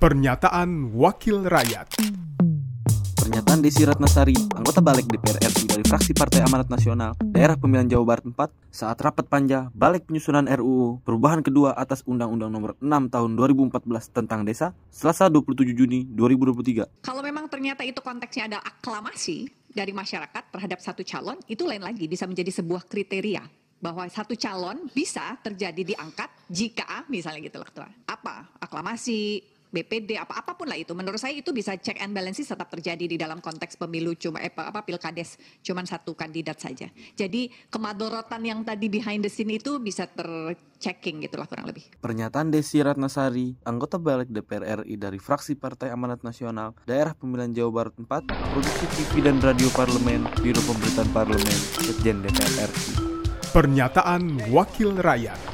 Pernyataan 0.00 0.96
Wakil 0.96 1.44
Rakyat 1.44 2.00
Pernyataan 3.20 3.60
Desi 3.60 3.84
Ratnasari, 3.84 4.32
anggota 4.56 4.80
Balik 4.80 5.04
DPR 5.04 5.36
RI 5.44 5.68
dari 5.68 5.84
fraksi 5.84 6.16
Partai 6.16 6.40
Amanat 6.40 6.72
Nasional, 6.72 7.12
Daerah 7.20 7.60
Pemilihan 7.60 7.84
Jawa 7.84 8.16
Barat 8.16 8.24
4, 8.24 8.32
saat 8.72 8.96
rapat 8.96 9.28
panja 9.28 9.68
Balik 9.76 10.08
Penyusunan 10.08 10.48
RUU 10.48 11.04
Perubahan 11.04 11.44
kedua 11.44 11.76
atas 11.76 12.00
Undang-Undang 12.08 12.48
Nomor 12.48 12.80
6 12.80 13.12
Tahun 13.12 13.30
2014 13.36 14.16
tentang 14.16 14.40
Desa, 14.48 14.72
Selasa 14.88 15.28
27 15.28 15.68
Juni 15.76 16.08
2023. 16.16 17.04
Kalau 17.04 17.20
memang 17.20 17.52
ternyata 17.52 17.84
itu 17.84 18.00
konteksnya 18.00 18.56
ada 18.56 18.64
aklamasi 18.64 19.52
dari 19.68 19.92
masyarakat 19.92 20.48
terhadap 20.48 20.80
satu 20.80 21.04
calon, 21.04 21.36
itu 21.44 21.68
lain 21.68 21.84
lagi 21.84 22.08
bisa 22.08 22.24
menjadi 22.24 22.48
sebuah 22.48 22.88
kriteria 22.88 23.44
bahwa 23.80 24.04
satu 24.12 24.36
calon 24.36 24.88
bisa 24.92 25.40
terjadi 25.40 25.96
diangkat 25.96 26.28
jika 26.52 27.08
misalnya 27.08 27.40
gitu 27.40 27.56
loh 27.60 27.68
ketua. 27.68 27.88
Apa? 28.04 28.60
Aklamasi, 28.60 29.40
BPD 29.70 30.18
apa 30.18 30.42
apa 30.42 30.58
pun 30.58 30.66
lah 30.66 30.74
itu 30.74 30.90
menurut 30.92 31.18
saya 31.18 31.34
itu 31.34 31.54
bisa 31.54 31.78
check 31.78 32.02
and 32.02 32.10
balances 32.10 32.50
tetap 32.50 32.66
terjadi 32.68 33.06
di 33.06 33.16
dalam 33.16 33.38
konteks 33.38 33.78
pemilu 33.78 34.18
cuma 34.18 34.42
eh, 34.42 34.50
apa 34.50 34.82
pilkades 34.82 35.38
cuman 35.62 35.86
satu 35.86 36.18
kandidat 36.18 36.58
saja. 36.58 36.90
Jadi 37.14 37.48
kemadorotan 37.70 38.42
yang 38.42 38.66
tadi 38.66 38.90
behind 38.90 39.22
the 39.22 39.30
scene 39.30 39.54
itu 39.54 39.78
bisa 39.78 40.10
terchecking 40.10 41.22
gitulah 41.22 41.46
kurang 41.46 41.70
lebih. 41.70 41.86
Pernyataan 42.02 42.50
Desi 42.50 42.82
Ratnasari, 42.82 43.54
anggota 43.62 43.96
balik 43.96 44.28
DPR 44.28 44.82
RI 44.82 44.98
dari 44.98 45.22
fraksi 45.22 45.54
Partai 45.54 45.94
Amanat 45.94 46.26
Nasional, 46.26 46.74
Daerah 46.84 47.14
Pemilihan 47.14 47.54
Jawa 47.54 47.70
Barat 47.86 47.94
4, 47.96 48.26
Produksi 48.26 48.86
TV 48.98 49.22
dan 49.22 49.38
Radio 49.38 49.70
Parlemen, 49.70 50.26
Biro 50.42 50.60
Pemberitaan 50.66 51.08
Parlemen, 51.14 51.58
Sekjen 51.78 52.26
DPR 52.26 52.70
RI. 52.70 52.94
Pernyataan 53.50 54.54
Wakil 54.54 54.94
Rakyat 54.94 55.49